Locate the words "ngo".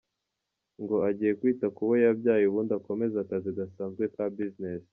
0.81-0.95